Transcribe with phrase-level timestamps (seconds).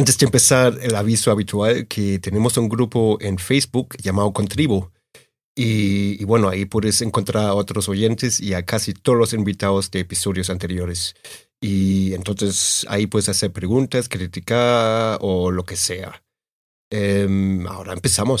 [0.00, 4.92] Antes de empezar, el aviso habitual que tenemos un grupo en Facebook llamado Contribo.
[5.54, 9.90] Y, y, bueno, ahí puedes encontrar a otros oyentes y a casi todos los invitados
[9.90, 11.16] de episodios anteriores.
[11.60, 16.22] Y entonces ahí puedes hacer preguntas, criticar o lo que sea.
[16.90, 18.40] Eh, ahora empezamos.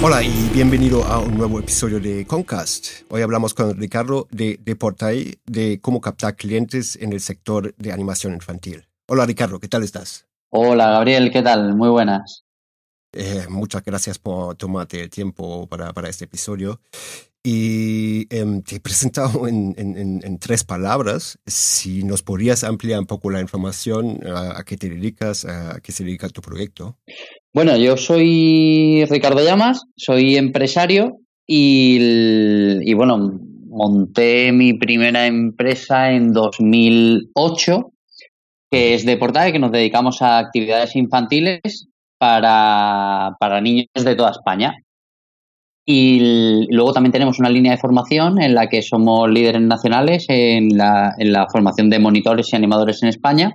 [0.00, 3.02] Hola y bienvenido a un nuevo episodio de Concast.
[3.10, 7.90] Hoy hablamos con Ricardo de, de Portai de cómo captar clientes en el sector de
[7.90, 8.86] animación infantil.
[9.08, 10.28] Hola Ricardo, ¿qué tal estás?
[10.50, 11.74] Hola Gabriel, ¿qué tal?
[11.74, 12.44] Muy buenas.
[13.12, 16.80] Eh, muchas gracias por tomarte el tiempo para, para este episodio.
[17.42, 21.40] Y eh, te he presentado en, en, en, tres palabras.
[21.44, 25.90] Si nos podrías ampliar un poco la información, a, a qué te dedicas, a qué
[25.90, 26.96] se dedica tu proyecto.
[27.54, 37.92] Bueno, yo soy Ricardo Llamas, soy empresario y, bueno, monté mi primera empresa en 2008,
[38.70, 41.88] que es de Portae, que nos dedicamos a actividades infantiles
[42.18, 44.74] para, para niños de toda España.
[45.86, 50.76] Y luego también tenemos una línea de formación en la que somos líderes nacionales en
[50.76, 53.54] la, en la formación de monitores y animadores en España.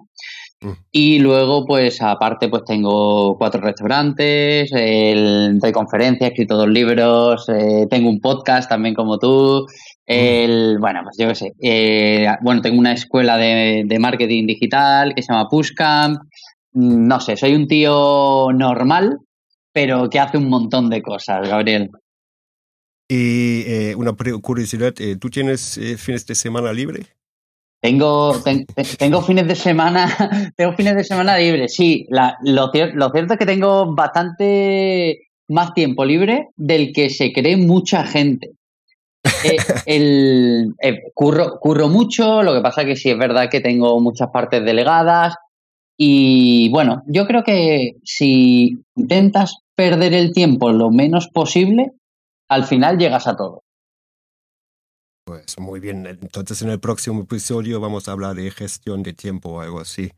[0.92, 7.88] Y luego, pues aparte, pues tengo cuatro restaurantes, el, doy conferencias, escrito dos libros, eh,
[7.90, 9.66] tengo un podcast también como tú.
[10.08, 11.54] Bueno, pues yo qué sé.
[11.62, 16.20] Eh, bueno, tengo una escuela de, marketing digital que se llama Pushcamp.
[16.74, 19.18] No sé, soy un tío normal,
[19.72, 21.90] pero que hace un montón de cosas, Gabriel.
[23.08, 27.08] Y eh, una curiosidad, ¿tú tienes fines de semana libre?
[27.84, 28.66] Tengo, ten,
[28.98, 30.08] tengo fines de semana,
[30.56, 32.08] tengo fines de semana libres, sí.
[32.10, 37.58] La, lo, lo, cierto es que tengo bastante más tiempo libre del que se cree
[37.58, 38.52] mucha gente.
[39.44, 44.00] Eh, el, eh, curro, curro mucho, lo que pasa que sí es verdad que tengo
[44.00, 45.36] muchas partes delegadas.
[45.98, 51.92] Y bueno, yo creo que si intentas perder el tiempo lo menos posible,
[52.48, 53.63] al final llegas a todo.
[55.46, 59.50] Pues muy bien, entonces en el próximo episodio vamos a hablar de gestión de tiempo
[59.50, 60.12] o algo así.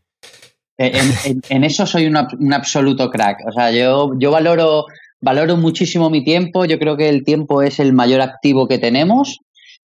[0.78, 0.94] En,
[1.26, 3.40] en, en eso soy un absoluto crack.
[3.48, 4.86] O sea, yo, yo valoro,
[5.22, 6.66] valoro muchísimo mi tiempo.
[6.66, 9.40] Yo creo que el tiempo es el mayor activo que tenemos.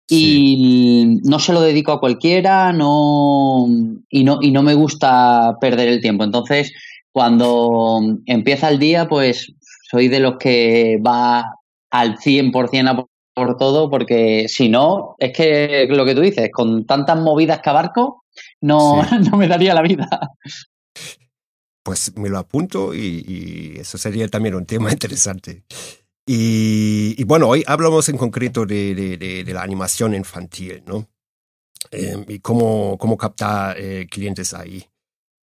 [0.08, 1.28] Y sí.
[1.28, 3.68] no se lo dedico a cualquiera, no,
[4.08, 6.24] y no, y no me gusta perder el tiempo.
[6.24, 6.72] Entonces,
[7.12, 9.52] cuando empieza el día, pues
[9.88, 11.54] soy de los que va
[11.90, 16.84] al 100% a por todo, porque si no, es que lo que tú dices, con
[16.86, 18.24] tantas movidas que abarco,
[18.60, 19.16] no, sí.
[19.30, 20.08] no me daría la vida.
[21.82, 25.64] Pues me lo apunto y, y eso sería también un tema interesante.
[26.26, 31.08] Y, y, bueno, hoy hablamos en concreto de, de, de, de la animación infantil, ¿no?
[31.90, 34.84] Eh, y cómo, cómo captar eh, clientes ahí.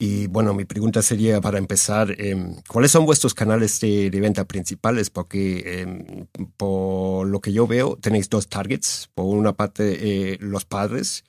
[0.04, 2.36] Y bueno, mi pregunta sería para empezar, eh,
[2.68, 5.12] ¿cuáles son vuestros canales de, venta principales?
[5.12, 6.26] Porque eh,
[6.58, 9.12] por lo que yo veo, tenéis dos targets.
[9.14, 11.24] Por una parte, eh, los padres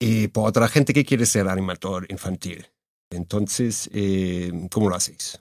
[0.00, 2.66] y por otra gente que quiere ser animador infantil.
[3.12, 5.40] Entonces, eh, ¿cómo lo hacéis?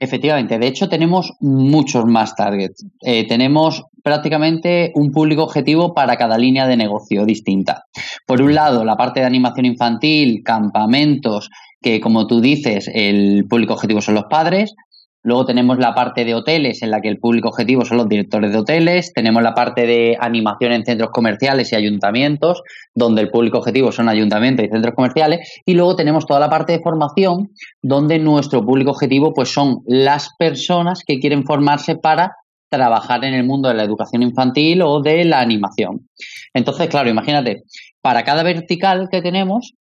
[0.00, 2.84] Efectivamente, de hecho tenemos muchos más targets.
[3.00, 7.84] Eh, tenemos prácticamente un público objetivo para cada línea de negocio distinta.
[8.26, 11.48] Por un lado, la parte de animación infantil, campamentos,
[11.84, 14.74] que como tú dices, el público objetivo son los padres.
[15.22, 18.52] Luego tenemos la parte de hoteles, en la que el público objetivo son los directores
[18.52, 19.12] de hoteles.
[19.12, 22.62] Tenemos la parte de animación en centros comerciales y ayuntamientos,
[22.94, 25.60] donde el público objetivo son ayuntamientos y centros comerciales.
[25.66, 27.50] Y luego tenemos toda la parte de formación,
[27.82, 32.32] donde nuestro público objetivo pues son las personas que quieren formarse para
[32.70, 36.08] trabajar en el mundo de la educación infantil o de la animación.
[36.54, 37.62] Entonces, claro, imagínate,
[38.00, 39.74] para cada vertical que tenemos,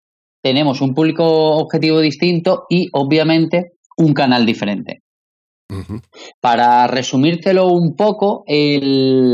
[0.44, 1.25] tenemos un público
[1.56, 5.01] objetivo distinto y, obviamente, un canal diferente.
[6.40, 8.44] Para resumírtelo un poco,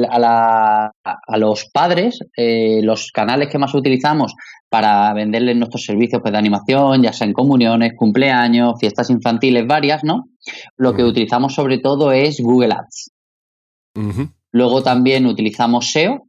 [0.09, 0.91] a,
[1.37, 4.35] los padres, eh, los canales que más utilizamos
[4.69, 10.03] para venderles nuestros servicios pues, de animación, ya sea en comuniones, cumpleaños, fiestas infantiles varias,
[10.03, 10.29] ¿no?
[10.77, 13.11] Lo que utilizamos sobre todo es Google Ads.
[14.51, 16.25] Luego también utilizamos SEO.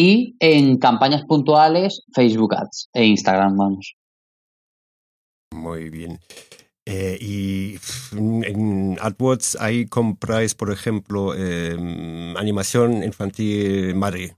[0.00, 3.96] Y en campañas puntuales, Facebook Ads e Instagram, vamos.
[5.52, 6.20] Muy bien.
[6.86, 7.74] Eh, y
[8.16, 14.30] en AdWords ahí compráis, por ejemplo, em, animación infantil Madrid.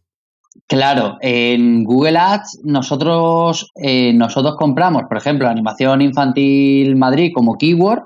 [0.67, 8.05] Claro, en Google Ads nosotros, eh, nosotros compramos, por ejemplo, animación infantil Madrid como keyword.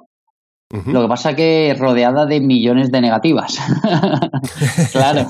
[0.87, 3.59] Lo que pasa que rodeada de millones de negativas.
[4.93, 5.27] claro.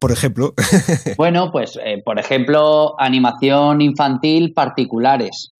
[0.00, 0.54] por ejemplo.
[1.18, 5.52] bueno, pues, eh, por ejemplo, animación infantil particulares.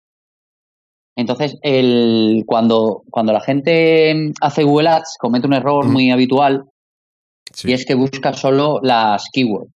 [1.17, 6.65] Entonces, el, cuando, cuando la gente hace Google Ads, comete un error muy habitual
[7.65, 9.73] y es que busca solo las keywords.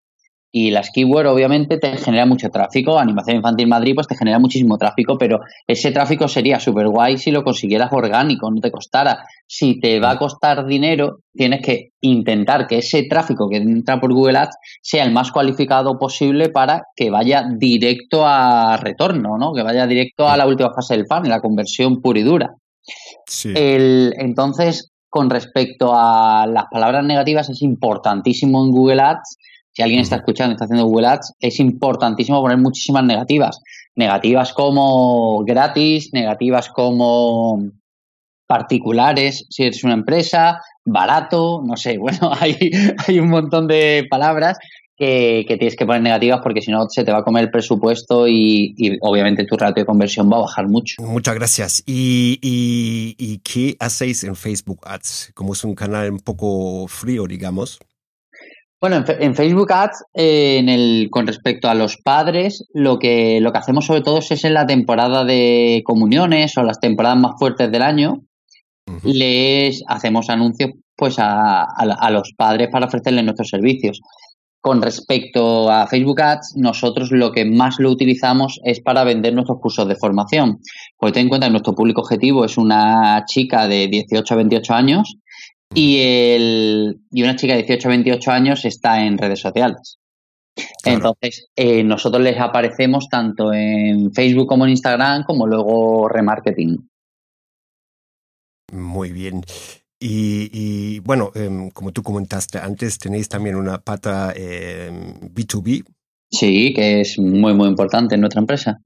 [0.55, 2.99] Y las keywords obviamente te genera mucho tráfico.
[2.99, 7.31] Animación Infantil Madrid pues te genera muchísimo tráfico, pero ese tráfico sería súper guay si
[7.31, 9.25] lo consiguieras orgánico, no te costara.
[9.47, 14.13] Si te va a costar dinero, tienes que intentar que ese tráfico que entra por
[14.13, 19.55] Google Ads sea el más cualificado posible para que vaya directo a retorno, ¿no?
[19.55, 22.55] Que vaya directo a la última fase del funnel, la conversión pura y dura.
[23.55, 29.39] El, entonces, con respecto a las palabras negativas, es importantísimo en Google Ads
[29.73, 33.61] si alguien está escuchando y está haciendo Google Ads, es importantísimo poner muchísimas negativas.
[33.97, 37.63] Negativas como gratis, negativas como
[38.47, 42.57] particulares, si eres una empresa, barato, no sé, bueno, hay,
[43.07, 44.59] hay un montón de palabras
[44.97, 48.29] que, tienes que poner negativas porque si no se te va a comer el presupuesto
[48.29, 51.03] y, obviamente tu ratio de conversión va a bajar mucho.
[51.03, 51.83] Muchas gracias.
[51.87, 55.33] ¿Y, y qué hacéis en Facebook Ads?
[55.35, 57.81] Como es un canal un poco frío, digamos.
[58.83, 63.53] Bueno, en, Facebook Ads, eh, en el, con respecto a los padres, lo que, lo
[63.53, 67.71] que hacemos sobre todo es en la temporada de comuniones o las temporadas más fuertes
[67.71, 68.25] del año,
[69.05, 74.01] les hacemos anuncios pues a, a, los padres para ofrecerles nuestros servicios.
[74.61, 79.61] Con respecto a Facebook Ads, nosotros lo que más lo utilizamos es para vender nuestros
[79.61, 80.59] cursos de formación.
[80.99, 84.75] Porque ten en cuenta que nuestro público objetivo es una chica de 18 a 28
[84.75, 85.19] años
[85.75, 89.99] y, el, y una chica de 18 a 28 años está en redes sociales.
[90.85, 96.89] Entonces, eh, nosotros les aparecemos tanto en Facebook como en Instagram, como luego remarketing.
[98.73, 99.43] Muy bien.
[100.05, 105.77] Y, bueno, em, como tú comentaste antes, tenéis también una pata B2B.
[105.77, 105.85] Em,
[106.29, 108.81] sí, que es muy, muy importante en nuestra empresa.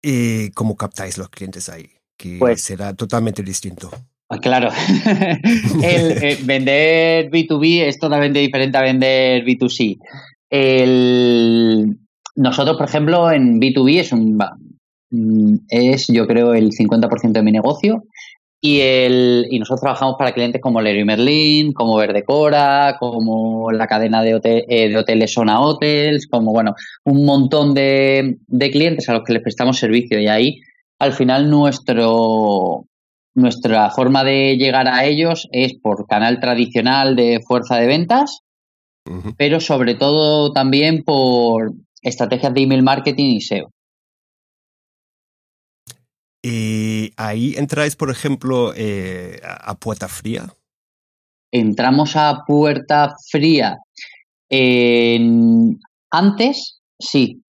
[0.00, 1.90] ¿Y cómo captáis los clientes ahí?
[2.16, 3.90] Que pues será totalmente distinto.
[4.28, 4.70] Ah, claro,
[5.82, 9.98] el, eh, vender B2B es totalmente diferente a vender B2C.
[10.50, 11.96] El,
[12.34, 14.36] nosotros, por ejemplo, en B2B es un
[15.10, 18.02] mm, es yo creo el 50% de mi negocio
[18.60, 24.88] y nosotros trabajamos para clientes como Leroy Merlin, como Verdecora, como la cadena de, eh,
[24.88, 26.74] de hoteles Zona Hotels, como bueno,
[27.04, 30.60] un montón de, de clientes a los que les prestamos servicio y ahí
[30.98, 32.86] al final nuestro
[33.36, 38.40] nuestra forma de llegar a ellos es por canal tradicional de fuerza de ventas,
[39.36, 43.70] pero sobre todo también por estrategias de email marketing y SEO.
[46.42, 50.46] ¿Y ahí entráis, por ejemplo, eh, a puerta fría?
[51.52, 53.78] Entramos a puerta fría.
[56.10, 57.42] antes, sí.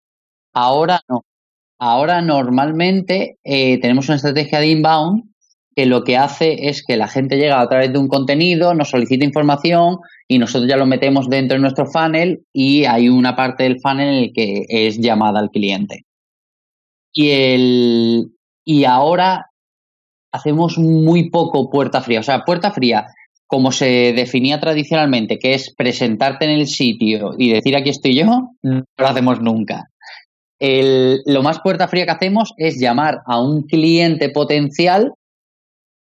[0.53, 1.21] Ahora no.
[1.77, 5.34] Ahora normalmente eh, tenemos una estrategia de inbound
[5.75, 8.89] que lo que hace es que la gente llega a través de un contenido, nos
[8.89, 13.63] solicita información y nosotros ya lo metemos dentro de nuestro funnel y hay una parte
[13.63, 16.05] del funnel en el que es llamada al cliente.
[17.13, 18.27] Y, el,
[18.65, 19.47] y ahora
[20.31, 22.21] hacemos muy poco puerta fría.
[22.21, 23.07] O sea, puerta fría,
[23.45, 28.25] como se definía tradicionalmente, que es presentarte en el sitio y decir aquí estoy yo,
[28.63, 29.89] no lo hacemos nunca.
[30.59, 35.13] lo más puerta fría que hacemos es llamar a un cliente potencial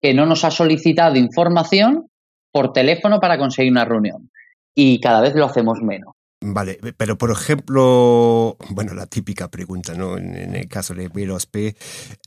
[0.00, 2.06] que no nos ha solicitado información
[2.52, 4.30] por teléfono para conseguir una reunión.
[4.74, 6.14] Y cada vez lo hacemos menos.
[6.42, 10.16] Vale, pero por ejemplo, bueno, la típica pregunta, ¿no?
[10.16, 11.76] En, el caso de B2P,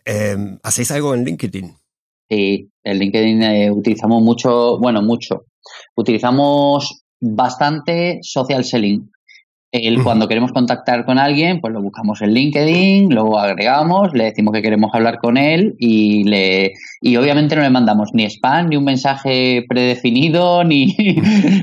[0.06, 1.74] em, ¿hacéis algo en LinkedIn?
[2.30, 5.46] Sí, en LinkedIn eh, utilizamos mucho, bueno, mucho.
[5.96, 9.10] Utilizamos bastante social selling.
[9.74, 14.54] El, Cuando queremos contactar con alguien, pues lo buscamos en LinkedIn, lo agregamos, le decimos
[14.54, 18.78] que queremos hablar con él y le y obviamente no le mandamos ni spam, ni
[18.78, 20.96] un mensaje predefinido, ni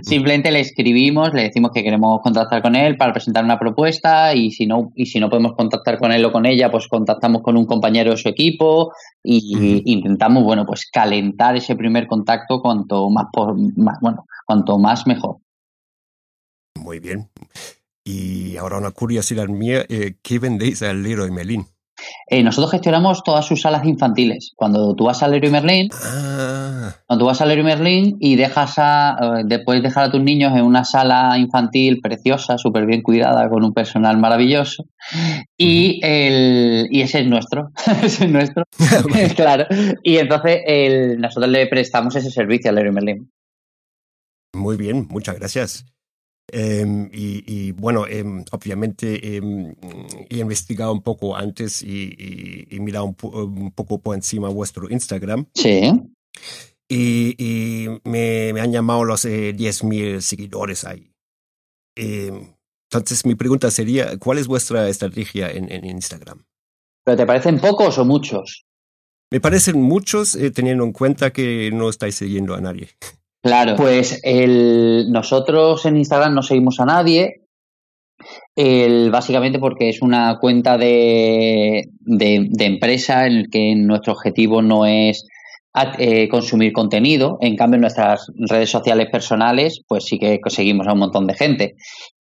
[0.03, 4.51] simplemente le escribimos, le decimos que queremos contactar con él para presentar una propuesta y
[4.51, 7.57] si no y si no podemos contactar con él o con ella, pues contactamos con
[7.57, 13.27] un compañero de su equipo y intentamos, bueno, pues calentar ese primer contacto cuanto más,
[13.33, 15.37] por, más bueno, cuanto más mejor.
[16.75, 17.29] Muy bien.
[18.05, 21.67] Y ahora una curiosidad mía, eh, ¿qué vendéis al Leroy Merlin?
[22.29, 24.53] Eh, nosotros gestionamos todas sus salas infantiles.
[24.57, 26.95] Cuando tú vas al Leroy Merlin, ah.
[27.07, 30.53] cuando tú vas al Leroy Merlin y dejas a, eh, después dejar a tus niños
[30.57, 34.85] en una sala infantil preciosa, súper bien cuidada, con un personal maravilloso,
[35.57, 37.71] y, el, y ese es nuestro,
[38.03, 38.65] ese es nuestro,
[39.37, 39.67] claro.
[40.03, 43.31] Y entonces el, nosotros le prestamos ese servicio al Leroy Merlin.
[44.55, 45.85] Muy bien, muchas gracias.
[46.53, 49.75] Em, y, bueno, em, obviamente em,
[50.29, 55.47] he investigado un poco antes y, y, mirado un, poco por encima vuestro Instagram.
[55.55, 55.93] Sí.
[56.89, 61.13] Y, me, me, han llamado los eh, 10.000 seguidores ahí.
[61.95, 66.45] entonces mi pregunta sería, ¿cuál es vuestra estrategia en, en, Instagram?
[67.05, 68.65] ¿Pero te parecen pocos o muchos?
[69.33, 72.89] Me parecen muchos eh, teniendo en cuenta que no estáis siguiendo a nadie.
[73.43, 77.41] Claro, pues el, nosotros en Instagram no seguimos a nadie,
[79.11, 85.27] básicamente porque es una cuenta de, de, empresa en el que nuestro objetivo no es
[85.99, 87.39] eh, consumir contenido.
[87.41, 91.35] En cambio, en nuestras redes sociales personales, pues sí que seguimos a un montón de
[91.35, 91.75] gente.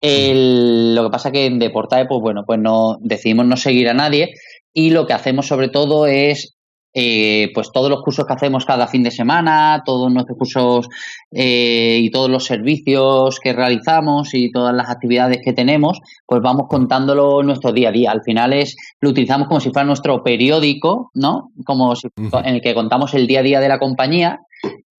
[0.02, 4.30] Lo que pasa que en Deportae, pues bueno, pues no decidimos no seguir a nadie
[4.72, 6.56] y lo que hacemos sobre todo es
[6.92, 10.88] eh, pues todos los cursos que hacemos cada fin de semana, todos nuestros cursos
[11.30, 16.66] eh, y todos los servicios que realizamos y todas las actividades que tenemos, pues vamos
[16.68, 18.10] contándolo nuestro día a día.
[18.10, 21.50] Al final es lo utilizamos como si fuera nuestro periódico, ¿no?
[21.64, 24.40] Como si, en el que contamos el día a día de la compañía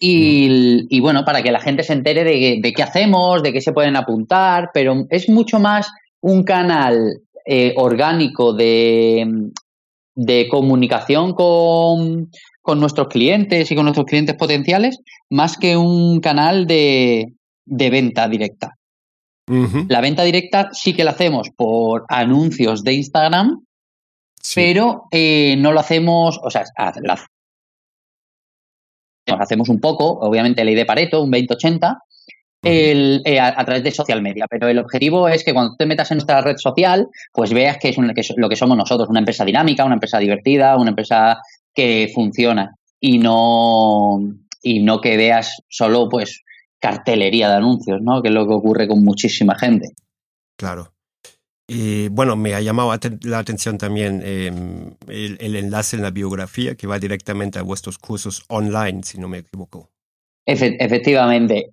[0.03, 3.71] y, bueno, para que la gente se entere de, de, qué hacemos, de qué se
[3.71, 9.51] pueden apuntar, pero es mucho más un canal eh, orgánico de,
[10.15, 12.29] de comunicación con,
[12.75, 14.99] nuestros clientes y con nuestros clientes potenciales,
[15.29, 17.33] más que un canal de,
[17.65, 18.77] venta directa.
[19.89, 23.65] La venta directa sí que la hacemos por anuncios de Instagram,
[24.55, 26.63] pero eh, no lo hacemos, o sea,
[29.27, 31.97] nos hacemos un poco, obviamente ley de Pareto, un 20-80,
[32.63, 34.45] el, eh, a, través de social media.
[34.49, 37.89] Pero el objetivo es que cuando te metas en nuestra red social, pues veas que
[37.89, 37.97] es,
[38.37, 41.39] lo que somos nosotros, una empresa dinámica, una empresa divertida, una empresa
[41.73, 44.19] que funciona y no,
[44.61, 46.43] y no que veas solo pues
[46.79, 48.21] cartelería de anuncios, ¿no?
[48.21, 49.89] Que es lo que ocurre con muchísima gente.
[50.57, 50.93] Claro.
[51.67, 52.91] Y bueno, me ha llamado
[53.21, 57.97] la atención también em, el, el, enlace en la biografía que va directamente a vuestros
[57.97, 59.89] cursos online, si no me equivoco
[60.45, 61.71] efectivamente.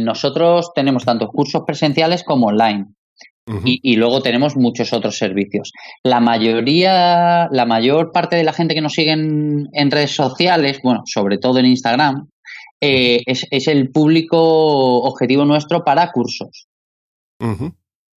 [0.00, 2.86] nosotros tenemos tantos cursos presenciales como online.
[3.64, 5.72] y, luego tenemos muchos otros servicios.
[6.02, 11.02] La mayoría, la mayor parte de la gente que nos sigue en, redes sociales, bueno,
[11.06, 12.28] sobre todo en Instagram,
[12.80, 16.68] eh, es, el público objetivo nuestro para cursos.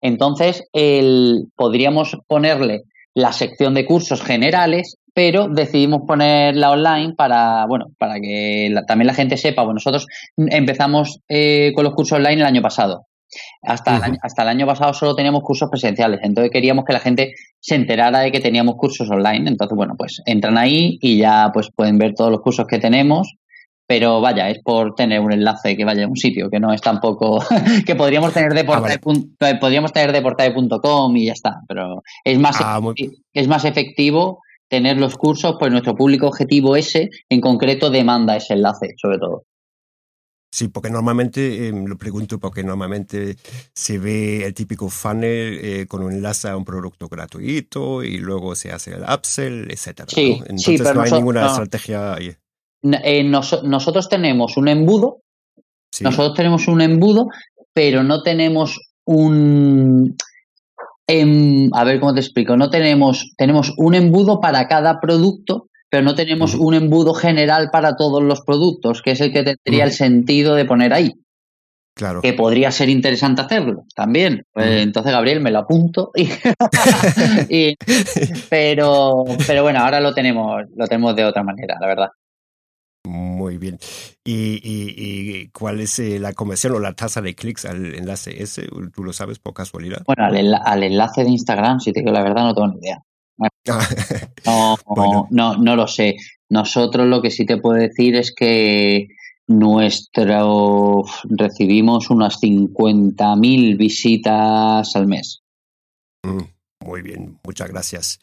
[0.02, 2.82] Entonces, el, podríamos ponerle
[3.14, 9.14] la sección de cursos generales pero decidimos ponerla online para, bueno, para que también la
[9.14, 9.64] gente sepa.
[9.64, 13.08] Bueno, nosotros empezamos eh, con los cursos online el año pasado.
[13.62, 17.00] Hasta, el año, hasta el año pasado solo teníamos cursos presenciales, entonces queríamos que la
[17.00, 19.50] gente se enterara de que teníamos cursos online.
[19.50, 23.36] Entonces, bueno, pues entran ahí y ya pues pueden ver todos los cursos que tenemos
[23.92, 26.80] pero vaya, es por tener un enlace que vaya a un sitio, que no es
[26.80, 27.44] tampoco
[27.86, 30.24] que podríamos tener de ah, podríamos tener de
[31.16, 32.80] y ya está, pero es más ah,
[33.34, 34.40] es más efectivo
[34.72, 39.44] tener los cursos, pues nuestro público objetivo ese en concreto demanda ese enlace, sobre todo.
[40.50, 43.36] Sí, porque normalmente, em, lo pregunto porque normalmente
[43.74, 48.56] se ve el típico funnel eh, con un enlace a un producto gratuito y luego
[48.56, 50.04] se hace el upsell, etc.
[50.08, 52.34] Sí, Entonces pero no hay ninguna estrategia ahí.
[53.04, 55.22] Eh, nosotros tenemos un embudo,
[56.00, 57.28] nosotros tenemos un embudo,
[57.74, 60.16] pero no tenemos un,
[61.74, 66.16] a ver cómo te explico, no tenemos, tenemos un embudo para cada producto, pero no
[66.16, 70.56] tenemos un embudo general para todos los productos, que es el que tendría el sentido
[70.56, 71.14] de poner ahí.
[71.94, 72.22] Claro.
[72.22, 74.46] Que podría ser interesante hacerlo también.
[74.54, 76.12] Pues, entonces, Gabriel, me lo apunto.
[78.50, 82.08] pero, pero bueno, ahora lo tenemos, lo tenemos de otra manera, la verdad.
[83.04, 83.80] Muy bien.
[84.24, 88.68] ¿Y, y, cuál es eh, la conversión o la tasa de clics al enlace ese?
[88.94, 90.04] ¿Tú lo sabes por casualidad?
[90.06, 93.02] Bueno, al, enlace de Instagram, si te digo la verdad, no tengo ni idea.
[94.46, 96.18] No, no, no, lo sé.
[96.50, 99.08] Nosotros lo que sí te puedo decir es que
[99.48, 105.42] nuestro recibimos unas 50.000 visitas al mes.
[106.24, 108.20] Mm, muy bien, muchas gracias.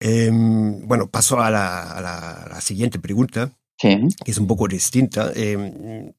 [0.00, 3.52] Em, bueno, paso a la, siguiente pregunta,
[4.24, 5.32] que es un poco distinta.
[5.34, 6.12] Em,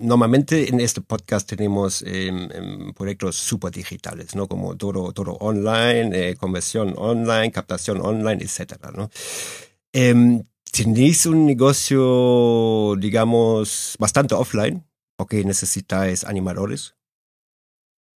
[0.00, 4.48] normalmente en este podcast tenemos em, proyectos super digitales, ¿no?
[4.48, 9.10] Como todo, todo online, eh, conversión online, captación online, etcétera, ¿no?
[10.72, 14.84] ¿Tenéis un negocio, digamos, bastante offline?
[15.18, 16.94] ¿O que necesitáis animadores?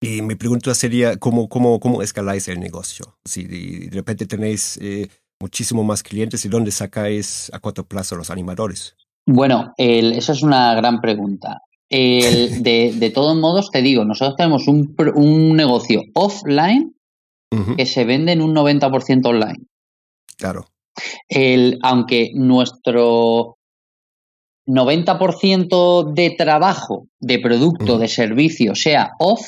[0.01, 3.19] Y mi pregunta sería, ¿cómo, cómo, cómo escaláis el negocio?
[3.25, 5.09] Si de, repente tenéis eh,
[5.43, 8.95] muchísimo más clientes, ¿y dónde sacáis a corto plazo los animadores?
[9.27, 11.63] Bueno, el, esa es una gran pregunta.
[11.91, 16.95] El, de, de, todos modos, te digo, nosotros tenemos un, un negocio offline
[17.77, 19.67] que se vende en un 90% online.
[20.39, 20.65] Claro.
[21.29, 23.59] El, aunque nuestro
[24.67, 29.43] 90% de trabajo, de producto, de servicio sea off,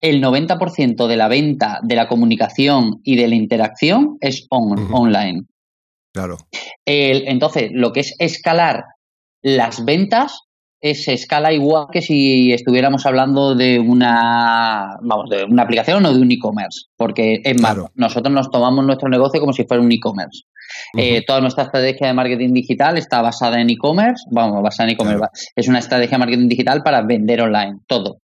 [0.00, 5.44] el 90% de la venta, de la comunicación y de la interacción es online.
[6.12, 6.36] Claro.
[6.84, 8.84] entonces, lo que es escalar
[9.42, 10.40] las ventas
[10.84, 16.20] es escala igual que si estuviéramos hablando de una, vamos, de una aplicación o de
[16.20, 20.42] un e-commerce, porque es más, nosotros nos tomamos nuestro negocio como si fuera un e-commerce.
[20.98, 25.24] Eh, toda nuestra estrategia de marketing digital está basada en e-commerce, vamos, basada en e-commerce,
[25.56, 28.18] es una estrategia de marketing digital para vender online, todo.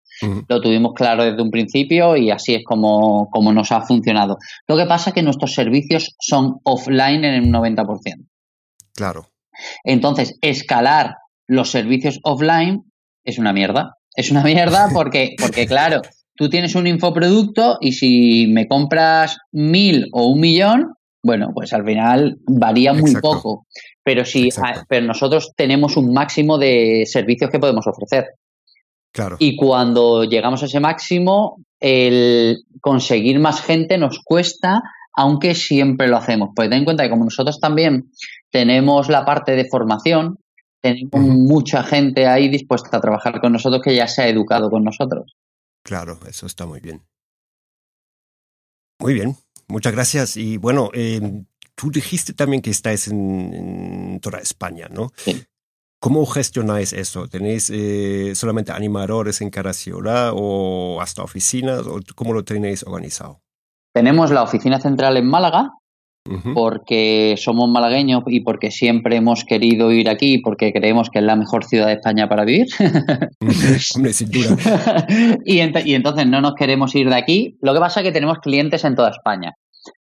[0.48, 4.38] Lo tuvimos claro desde un principio y así es como, como nos ha funcionado.
[4.68, 8.26] Lo que pasa es que nuestros servicios son offline en un 90%.
[8.94, 9.30] Claro.
[9.84, 12.84] Entonces, escalar los servicios offline
[13.24, 13.96] es una mierda.
[14.14, 16.02] Es una mierda porque, porque claro,
[16.34, 21.84] tú tienes un infoproducto y si me compras mil o un millón, bueno, pues al
[21.84, 23.66] final varía muy poco.
[24.02, 24.48] Pero si
[24.88, 28.26] pero nosotros tenemos un máximo de servicios que podemos ofrecer.
[29.38, 34.83] Y cuando llegamos a ese máximo, el conseguir más gente nos cuesta,
[35.14, 36.50] aunque siempre lo hacemos.
[36.55, 38.11] Pues ten en cuenta que como nosotros también
[38.51, 40.38] tenemos la parte de formación,
[40.81, 44.85] tenemos mucha gente ahí dispuesta a trabajar con nosotros que ya se ha educado con
[44.85, 45.37] nosotros.
[45.83, 47.03] Claro, eso está muy bien.
[49.01, 49.37] Muy bien,
[49.68, 50.37] muchas gracias.
[50.37, 55.11] Y bueno, em, tú dijiste también que estáis en, toda España, ¿no?
[55.16, 55.42] Sí.
[56.00, 57.28] ¿Cómo gestionáis eso?
[57.28, 61.86] ¿Tenéis eh, solamente animadores en cada ciudad o hasta oficinas?
[61.86, 63.42] ¿O ¿Cómo lo tenéis organizado?
[63.92, 65.72] Tenemos la oficina central en Málaga,
[66.54, 71.36] porque somos malagueños y porque siempre hemos querido ir aquí, porque creemos que es la
[71.36, 72.68] mejor ciudad de España para vivir.
[73.94, 74.56] Hombre, sin duda.
[75.44, 77.58] y, y, entonces no nos queremos ir de aquí.
[77.60, 79.54] Lo que pasa es que tenemos clientes en toda España.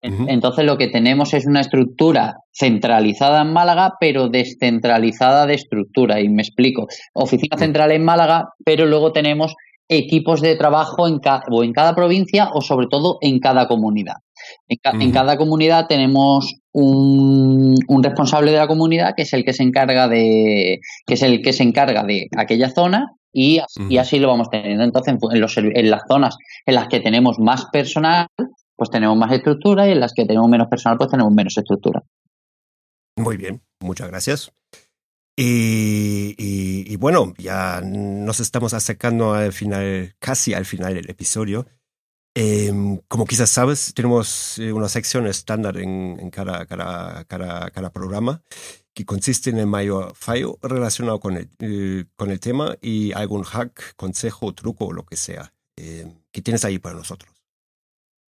[0.03, 6.19] Entonces lo que tenemos es una estructura centralizada en Málaga, pero descentralizada de estructura.
[6.19, 6.87] Y me explico.
[7.13, 9.55] Oficina central en Málaga, pero luego tenemos
[9.87, 14.15] equipos de trabajo en o en cada provincia o sobre todo en cada comunidad.
[14.67, 20.09] En, cada comunidad tenemos un, responsable de la comunidad que es el que se encarga
[20.09, 23.59] de que es el que se encarga de aquella zona y,
[23.97, 24.83] así lo vamos teniendo.
[24.83, 26.35] Entonces, en, en las zonas
[26.65, 28.27] en las que tenemos más personal,
[28.75, 32.03] pues tenemos más estructura y en las que tenemos menos personal, pues tenemos menos estructura.
[33.17, 34.51] Muy bien, muchas gracias.
[35.35, 41.65] Y, bueno, ya nos estamos acercando al final, casi al final del episodio.
[42.35, 48.41] Em, como quizás sabes, tenemos eh, una sección estándar en, cada, cada, cada, programa
[48.95, 53.43] que consiste en el mayor fallo relacionado con el, eh, con el tema y algún
[53.43, 55.53] hack, consejo, truco o lo que sea.
[55.75, 57.32] Em, que tienes ahí para nosotros?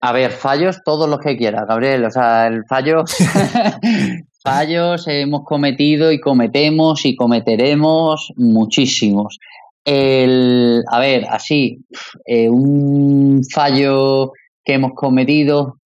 [0.06, 2.04] A ver, fallos todos los que quieras, Gabriel.
[2.04, 3.04] O sea, el fallo.
[4.44, 9.38] fallos hemos cometido y cometemos y cometeremos muchísimos.
[9.82, 11.78] El, a ver, así,
[12.26, 15.78] eh, un fallo que hemos cometido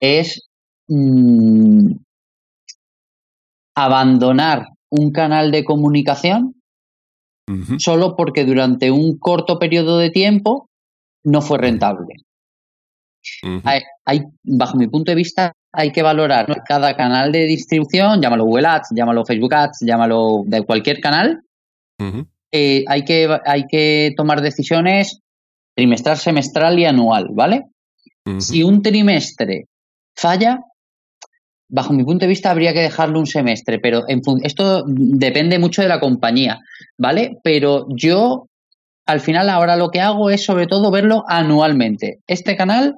[0.00, 0.48] es
[0.88, 1.90] mm,
[3.74, 6.54] abandonar un canal de comunicación
[7.78, 10.70] solo porque durante un corto periodo de tiempo
[11.24, 12.25] no fue rentable
[14.04, 18.66] hay, bajo mi punto de vista, hay que valorar cada canal de distribución, llámalo Google
[18.66, 21.42] Ads, llámalo Facebook Ads, llámalo de cualquier canal.
[22.52, 25.20] Eh, hay, que, hay que tomar decisiones
[25.74, 27.66] trimestral, semestral y anual, ¿vale?
[28.38, 29.66] Si un trimestre
[30.16, 30.58] falla,
[31.68, 35.82] bajo mi punto de vista, habría que dejarlo un semestre, pero en esto depende mucho
[35.82, 36.58] de la compañía,
[36.98, 37.38] ¿vale?
[37.44, 38.46] Pero yo,
[39.06, 42.18] al final, ahora lo que hago es sobre todo verlo anualmente.
[42.26, 42.96] Este canal,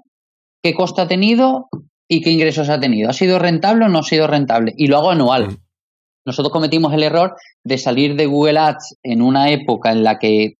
[0.62, 1.68] ¿qué coste ha tenido
[2.08, 3.10] y qué ingresos ha tenido?
[3.10, 4.72] ¿Ha sido rentable o no ha sido rentable?
[4.76, 5.48] Y lo hago anual.
[5.48, 5.56] Mm.
[6.26, 10.56] Nosotros cometimos el error de salir de Google Ads en una época en la que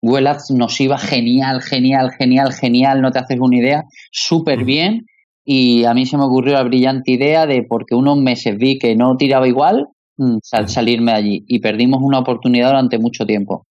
[0.00, 5.06] Google Ads nos iba genial, genial, genial, genial, no te haces una idea, súper bien.
[5.44, 8.96] Y a mí se me ocurrió la brillante idea de, porque unos meses vi que
[8.96, 11.44] no tiraba igual, mm, salirme de allí.
[11.46, 13.66] Y perdimos una oportunidad durante mucho tiempo.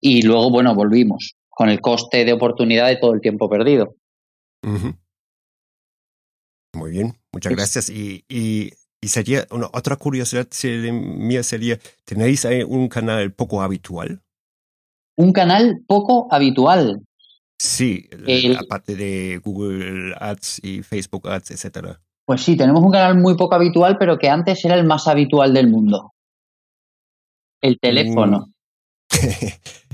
[0.00, 3.94] Y luego, bueno, volvimos con el coste de oportunidad de todo el tiempo perdido.
[6.74, 7.90] Muy bien, muchas gracias.
[7.90, 8.72] Y, y,
[9.08, 10.48] sería, una, otra curiosidad
[10.92, 14.22] mía sería, ¿tenéis ahí un canal poco habitual?
[15.18, 17.02] un canal poco habitual.
[17.58, 18.08] Sí,
[18.56, 22.00] aparte de Google Ads y Facebook Ads, etcétera.
[22.24, 25.52] Pues sí, tenemos un canal muy poco habitual, pero que antes era el más habitual
[25.52, 26.12] del mundo.
[27.60, 28.46] El teléfono.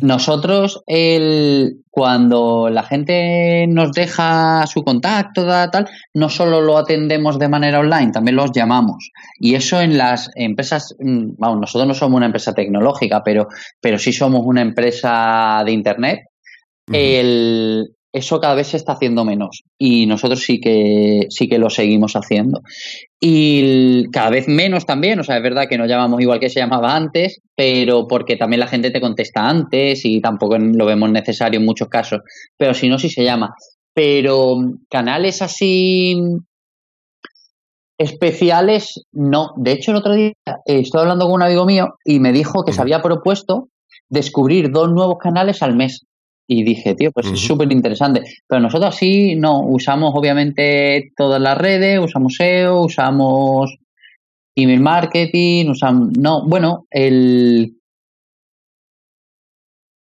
[0.01, 7.49] Nosotros, el, cuando la gente nos deja su contacto, tal, no solo lo atendemos de
[7.49, 9.11] manera online, también los llamamos.
[9.39, 13.49] Y eso en las empresas, mm, vamos, nosotros no somos una empresa tecnológica, pero,
[13.81, 16.21] pero sí somos una empresa de Internet.
[16.93, 21.69] el, eso cada vez se está haciendo menos y nosotros sí que sí que lo
[21.69, 22.61] seguimos haciendo.
[23.21, 26.61] Y cada vez menos también o sea es verdad que no llamamos igual que se
[26.61, 31.59] llamaba antes pero porque también la gente te contesta antes y tampoco lo vemos necesario
[31.59, 32.21] en muchos casos
[32.57, 33.55] pero si no sí se llama.
[33.93, 36.17] Pero canales así
[37.99, 39.51] especiales no.
[39.57, 40.33] De hecho el otro día
[40.67, 43.71] estoy hablando con un amigo mío y me dijo que se había propuesto
[44.09, 46.07] descubrir dos nuevos canales al mes
[46.47, 48.23] y dije, tío, pues es súper interesante.
[48.47, 53.77] Pero nosotros sí no usamos obviamente todas las redes, usamos SEO, usamos
[54.55, 56.17] email marketing, usamos...
[56.19, 57.75] No, bueno, el...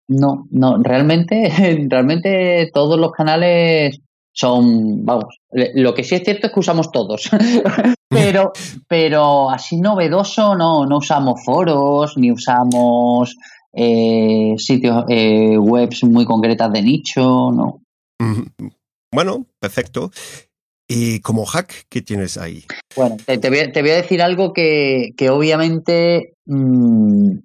[0.08, 1.52] No, no, realmente,
[1.90, 4.00] realmente todos los canales
[4.32, 7.30] son, vamos, lo que sí es cierto es que usamos todos,
[8.10, 8.54] pero,
[8.88, 13.36] pero así novedoso no, no usamos foros, ni usamos
[13.74, 17.82] eh, sitios eh, webs muy concretas de nicho, ¿no?
[19.14, 20.12] Bueno, perfecto.
[20.88, 22.64] ¿Y como hack qué tienes ahí?
[22.96, 27.38] Bueno, te, voy, a decir algo que, obviamente mm,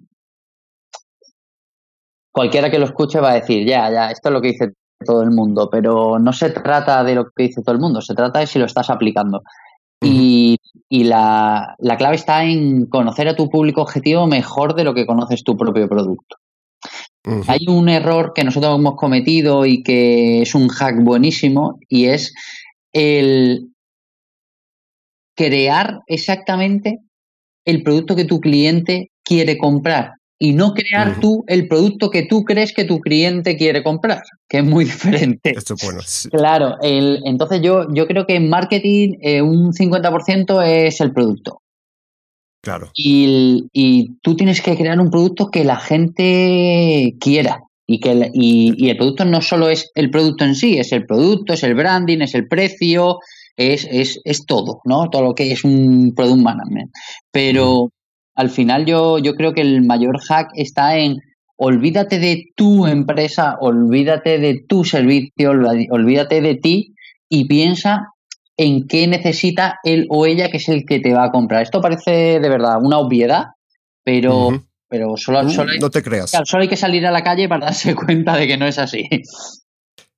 [2.31, 4.73] cualquiera que lo escuche va a decir, ya, ya, esto es lo que dice
[5.05, 8.15] todo el mundo, pero no se trata de lo que dice todo el mundo, se
[8.15, 9.43] trata de si lo estás aplicando.
[10.01, 10.57] Y,
[10.89, 15.57] la, clave está en conocer a tu público objetivo mejor de lo que conoces tu
[15.57, 16.37] propio producto.
[17.47, 22.33] Hay un error que nosotros hemos cometido y que es un hack buenísimo y es
[22.93, 23.71] el
[25.35, 26.99] crear exactamente
[27.65, 32.43] el producto que tu cliente quiere comprar y no crear tú el producto que tú
[32.43, 35.53] crees que tu cliente quiere comprar, que es muy diferente.
[35.55, 36.01] Esto bueno.
[36.31, 41.61] Claro, el, entonces yo, yo creo que en marketing eh, un 50% es el producto.
[42.61, 42.89] Claro.
[42.95, 47.61] Y, y, tú tienes que crear un producto que la gente quiera.
[47.87, 51.05] Y, que y, y, el producto no solo es el producto en sí, es el
[51.05, 53.19] producto, es el branding, es el precio,
[53.55, 55.09] es, es, es todo, ¿no?
[55.09, 56.91] Todo lo que es un product management.
[57.31, 57.91] Pero,
[58.35, 61.21] al final yo, yo creo que el mayor hack está en
[61.57, 66.95] olvídate de tu empresa, olvídate de tu servicio, olvídate de ti
[67.29, 68.09] y piensa
[68.57, 71.63] en qué necesita él o ella que es el que te va a comprar.
[71.63, 73.45] Esto parece de verdad una obviedad,
[74.03, 76.31] pero, pero solo, hay, no te creas.
[76.43, 79.07] solo hay que salir a la calle para darse cuenta de que no es así.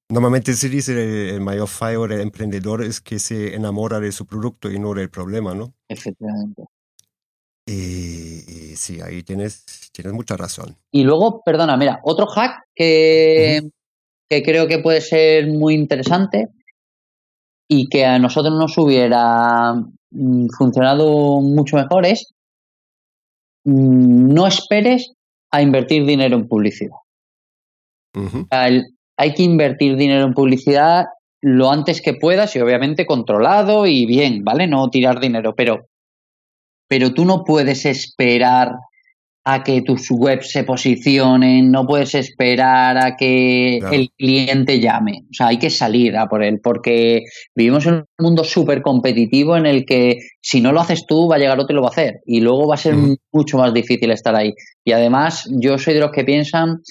[0.10, 4.72] Normalmente se dice el mayor fallo del emprendedor es que se enamora de su producto
[4.72, 5.74] y no del problema, ¿no?
[5.90, 6.64] Efectivamente.
[7.68, 10.78] Y, sí, ahí tienes, tienes mucha razón.
[10.92, 13.62] Y luego, perdona, mira, otro hack que,
[14.30, 16.48] que creo que puede ser muy interesante
[17.70, 19.74] y que a nosotros nos hubiera
[20.12, 22.34] mm, funcionado mucho mejor es
[23.66, 25.12] mm, no esperes
[25.52, 26.98] a invertir dinero en publicidad.
[28.50, 31.06] hay que invertir dinero en publicidad
[31.42, 34.68] lo antes que puedas y obviamente controlado y bien, ¿vale?
[34.68, 35.88] No tirar dinero, pero
[36.88, 38.72] pero tú no puedes esperar
[39.50, 45.24] a que tus webs se posicionen, no puedes esperar a que el cliente llame.
[45.30, 47.24] O sea, hay que salir a por él, porque
[47.56, 51.38] vivimos en un mundo súper competitivo en el que si no lo haces tú, va
[51.38, 52.20] a llegar otro y lo va a hacer.
[52.26, 52.96] Y luego va a ser
[53.32, 54.54] mucho más difícil estar ahí.
[54.84, 56.82] Y además, yo soy de los que piensan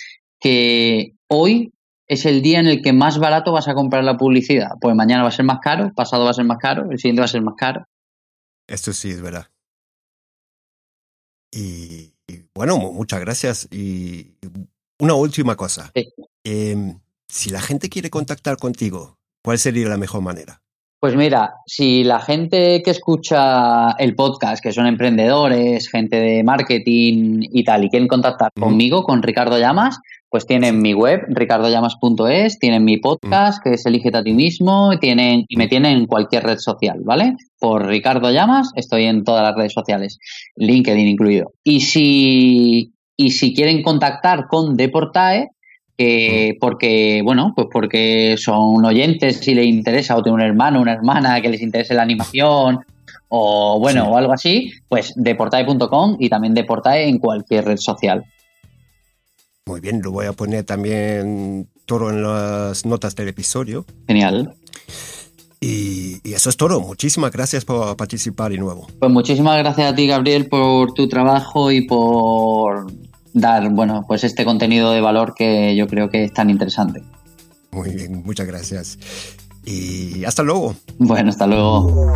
[0.41, 1.75] que hoy
[2.09, 4.71] es el día en el que más barato vas a comprar la publicidad.
[4.81, 7.21] Pues mañana va a ser más caro, pasado va a ser más caro, el siguiente
[7.21, 7.85] va a ser más caro.
[8.67, 9.47] Esto sí es verdad.
[11.57, 12.13] Y,
[12.55, 13.69] bueno, muchas gracias.
[13.71, 14.35] Y
[14.99, 15.91] una última cosa.
[16.45, 20.61] Em, si la gente quiere contactar contigo, ¿cuál sería la mejor manera?
[20.99, 27.43] Pues mira, si la gente que escucha el podcast, que son emprendedores, gente de marketing
[27.53, 32.85] y tal, y quieren contactar conmigo, con Ricardo Llamas, pues tienen mi web, ricardollamas.es, tienen
[32.85, 36.45] mi podcast, que es Elígete a ti mismo, y, tienen, y me tienen en cualquier
[36.45, 37.37] red social, ¿vale?
[37.59, 40.19] Por Ricardo Llamas, estoy en todas las redes sociales,
[40.57, 41.53] LinkedIn incluido.
[41.63, 45.51] Y si, y si quieren contactar con Deportae,
[45.99, 50.93] eh, porque, bueno, pues porque son oyentes si les interesa o tienen un hermano, una
[50.93, 52.81] hermana que les interese la animación
[53.29, 58.25] o bueno, o algo así, pues deportae.com y también deportae en cualquier red social.
[59.67, 63.85] Muy bien, lo voy a poner también todo en las notas del episodio.
[64.07, 64.55] Genial.
[65.61, 66.81] Y, y, eso es todo.
[66.81, 68.87] Muchísimas gracias por participar de nuevo.
[69.01, 72.87] Pues muchísimas gracias a ti, Gabriel, por tu trabajo y por
[73.33, 77.03] dar, bueno, pues este contenido de valor que yo creo que es tan interesante.
[77.73, 78.99] Muy bien, muchas gracias.
[79.65, 80.77] Y hasta luego.
[80.99, 82.09] Bueno, hasta luego.